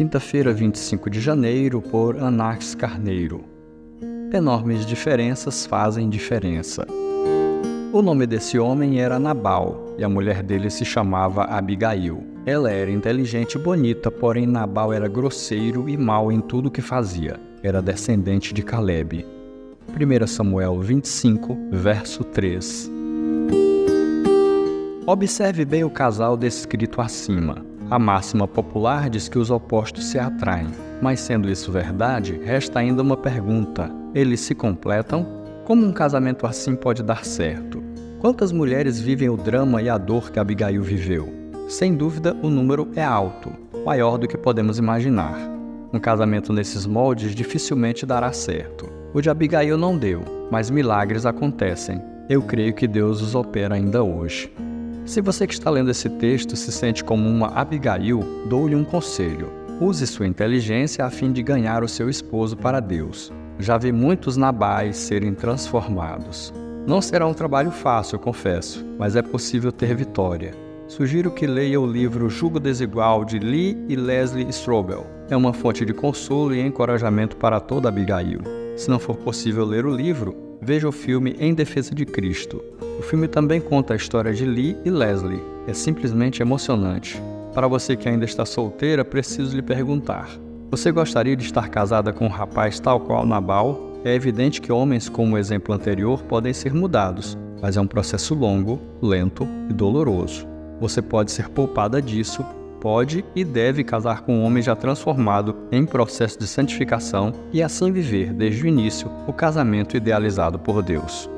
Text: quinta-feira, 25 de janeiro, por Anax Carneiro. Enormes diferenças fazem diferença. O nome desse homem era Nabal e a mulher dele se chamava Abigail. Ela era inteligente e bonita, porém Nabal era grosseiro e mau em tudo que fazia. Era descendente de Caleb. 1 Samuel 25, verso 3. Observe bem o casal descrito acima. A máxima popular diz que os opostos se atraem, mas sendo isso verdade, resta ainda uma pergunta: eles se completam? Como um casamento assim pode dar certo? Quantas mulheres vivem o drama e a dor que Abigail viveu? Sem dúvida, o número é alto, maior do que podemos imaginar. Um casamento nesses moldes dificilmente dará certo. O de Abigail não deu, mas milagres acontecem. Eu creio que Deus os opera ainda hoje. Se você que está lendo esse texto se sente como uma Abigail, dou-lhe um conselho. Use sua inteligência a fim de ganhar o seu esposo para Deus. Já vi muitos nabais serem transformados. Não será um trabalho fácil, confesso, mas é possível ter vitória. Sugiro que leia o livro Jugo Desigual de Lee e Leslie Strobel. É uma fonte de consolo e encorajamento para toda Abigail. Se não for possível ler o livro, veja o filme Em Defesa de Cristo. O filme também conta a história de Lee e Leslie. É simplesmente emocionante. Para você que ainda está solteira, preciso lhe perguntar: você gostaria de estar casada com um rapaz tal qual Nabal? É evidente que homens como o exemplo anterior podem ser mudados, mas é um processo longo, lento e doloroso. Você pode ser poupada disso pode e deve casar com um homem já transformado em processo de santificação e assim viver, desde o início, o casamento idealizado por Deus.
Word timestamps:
quinta-feira, 0.00 0.50
25 0.50 1.10
de 1.10 1.20
janeiro, 1.20 1.82
por 1.82 2.16
Anax 2.16 2.74
Carneiro. 2.74 3.44
Enormes 4.32 4.86
diferenças 4.86 5.66
fazem 5.66 6.08
diferença. 6.08 6.86
O 7.92 8.00
nome 8.00 8.26
desse 8.26 8.58
homem 8.58 8.98
era 8.98 9.18
Nabal 9.18 9.94
e 9.98 10.02
a 10.02 10.08
mulher 10.08 10.42
dele 10.42 10.70
se 10.70 10.86
chamava 10.86 11.44
Abigail. 11.44 12.24
Ela 12.46 12.70
era 12.70 12.90
inteligente 12.90 13.56
e 13.56 13.58
bonita, 13.58 14.10
porém 14.10 14.46
Nabal 14.46 14.90
era 14.90 15.06
grosseiro 15.06 15.86
e 15.86 15.98
mau 15.98 16.32
em 16.32 16.40
tudo 16.40 16.70
que 16.70 16.80
fazia. 16.80 17.38
Era 17.62 17.82
descendente 17.82 18.54
de 18.54 18.62
Caleb. 18.62 19.26
1 19.86 20.26
Samuel 20.26 20.80
25, 20.80 21.58
verso 21.72 22.24
3. 22.24 22.90
Observe 25.06 25.66
bem 25.66 25.84
o 25.84 25.90
casal 25.90 26.38
descrito 26.38 27.02
acima. 27.02 27.69
A 27.90 27.98
máxima 27.98 28.46
popular 28.46 29.10
diz 29.10 29.28
que 29.28 29.36
os 29.36 29.50
opostos 29.50 30.04
se 30.04 30.16
atraem, 30.16 30.68
mas 31.02 31.18
sendo 31.18 31.50
isso 31.50 31.72
verdade, 31.72 32.40
resta 32.44 32.78
ainda 32.78 33.02
uma 33.02 33.16
pergunta: 33.16 33.90
eles 34.14 34.38
se 34.38 34.54
completam? 34.54 35.26
Como 35.64 35.84
um 35.84 35.92
casamento 35.92 36.46
assim 36.46 36.76
pode 36.76 37.02
dar 37.02 37.24
certo? 37.24 37.82
Quantas 38.20 38.52
mulheres 38.52 39.00
vivem 39.00 39.28
o 39.28 39.36
drama 39.36 39.82
e 39.82 39.88
a 39.88 39.98
dor 39.98 40.30
que 40.30 40.38
Abigail 40.38 40.80
viveu? 40.84 41.28
Sem 41.68 41.96
dúvida, 41.96 42.36
o 42.40 42.48
número 42.48 42.88
é 42.94 43.02
alto, 43.02 43.50
maior 43.84 44.18
do 44.18 44.28
que 44.28 44.38
podemos 44.38 44.78
imaginar. 44.78 45.36
Um 45.92 45.98
casamento 45.98 46.52
nesses 46.52 46.86
moldes 46.86 47.34
dificilmente 47.34 48.06
dará 48.06 48.32
certo. 48.32 48.88
O 49.12 49.20
de 49.20 49.28
Abigail 49.28 49.76
não 49.76 49.98
deu, 49.98 50.22
mas 50.48 50.70
milagres 50.70 51.26
acontecem. 51.26 52.00
Eu 52.28 52.40
creio 52.42 52.72
que 52.72 52.86
Deus 52.86 53.20
os 53.20 53.34
opera 53.34 53.74
ainda 53.74 54.04
hoje. 54.04 54.48
Se 55.04 55.20
você 55.20 55.46
que 55.46 55.54
está 55.54 55.70
lendo 55.70 55.90
esse 55.90 56.08
texto 56.08 56.54
se 56.56 56.70
sente 56.70 57.02
como 57.02 57.28
uma 57.28 57.48
Abigail, 57.48 58.20
dou-lhe 58.48 58.76
um 58.76 58.84
conselho. 58.84 59.50
Use 59.80 60.06
sua 60.06 60.26
inteligência 60.26 61.04
a 61.04 61.10
fim 61.10 61.32
de 61.32 61.42
ganhar 61.42 61.82
o 61.82 61.88
seu 61.88 62.08
esposo 62.08 62.56
para 62.56 62.80
Deus. 62.80 63.32
Já 63.58 63.78
vi 63.78 63.92
muitos 63.92 64.36
nabais 64.36 64.96
serem 64.96 65.34
transformados. 65.34 66.52
Não 66.86 67.00
será 67.00 67.26
um 67.26 67.34
trabalho 67.34 67.70
fácil, 67.70 68.18
confesso, 68.18 68.84
mas 68.98 69.16
é 69.16 69.22
possível 69.22 69.72
ter 69.72 69.94
vitória. 69.94 70.52
Sugiro 70.86 71.30
que 71.30 71.46
leia 71.46 71.80
o 71.80 71.86
livro 71.86 72.28
Jugo 72.28 72.58
Desigual 72.58 73.24
de 73.24 73.38
Lee 73.38 73.76
e 73.88 73.96
Leslie 73.96 74.48
Strobel. 74.48 75.06
É 75.28 75.36
uma 75.36 75.52
fonte 75.52 75.84
de 75.84 75.94
consolo 75.94 76.54
e 76.54 76.60
encorajamento 76.60 77.36
para 77.36 77.60
toda 77.60 77.88
Abigail. 77.88 78.40
Se 78.76 78.90
não 78.90 78.98
for 78.98 79.16
possível 79.16 79.64
ler 79.64 79.86
o 79.86 79.94
livro, 79.94 80.49
veja 80.60 80.88
o 80.88 80.92
filme 80.92 81.36
Em 81.38 81.54
Defesa 81.54 81.94
de 81.94 82.04
Cristo. 82.04 82.62
O 82.98 83.02
filme 83.02 83.26
também 83.26 83.60
conta 83.60 83.94
a 83.94 83.96
história 83.96 84.32
de 84.32 84.44
Lee 84.44 84.76
e 84.84 84.90
Leslie. 84.90 85.42
É 85.66 85.72
simplesmente 85.72 86.42
emocionante. 86.42 87.20
Para 87.54 87.66
você 87.66 87.96
que 87.96 88.08
ainda 88.08 88.24
está 88.24 88.44
solteira, 88.44 89.04
preciso 89.04 89.56
lhe 89.56 89.62
perguntar: 89.62 90.28
você 90.70 90.92
gostaria 90.92 91.36
de 91.36 91.44
estar 91.44 91.68
casada 91.68 92.12
com 92.12 92.26
um 92.26 92.30
rapaz 92.30 92.78
tal 92.78 93.00
qual 93.00 93.26
Nabal? 93.26 93.88
É 94.04 94.14
evidente 94.14 94.60
que 94.60 94.72
homens 94.72 95.08
como 95.08 95.34
o 95.34 95.38
exemplo 95.38 95.74
anterior 95.74 96.22
podem 96.22 96.52
ser 96.52 96.72
mudados, 96.72 97.36
mas 97.60 97.76
é 97.76 97.80
um 97.80 97.86
processo 97.86 98.34
longo, 98.34 98.80
lento 99.02 99.46
e 99.68 99.72
doloroso. 99.72 100.46
Você 100.80 101.02
pode 101.02 101.32
ser 101.32 101.48
poupada 101.48 102.00
disso 102.00 102.44
pode 102.80 103.24
e 103.34 103.44
deve 103.44 103.84
casar 103.84 104.22
com 104.22 104.38
um 104.38 104.44
homem 104.44 104.62
já 104.62 104.74
transformado 104.74 105.56
em 105.70 105.84
processo 105.84 106.38
de 106.38 106.46
santificação 106.46 107.32
e 107.52 107.62
assim 107.62 107.92
viver, 107.92 108.32
desde 108.32 108.64
o 108.64 108.66
início, 108.66 109.10
o 109.26 109.32
casamento 109.32 109.96
idealizado 109.96 110.58
por 110.58 110.82
Deus. 110.82 111.28